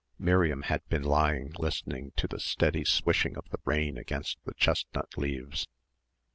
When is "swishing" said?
2.83-3.37